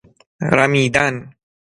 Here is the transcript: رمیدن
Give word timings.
رمیدن 0.53 1.33